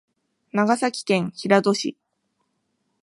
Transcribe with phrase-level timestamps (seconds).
[0.51, 1.95] 長崎県平戸市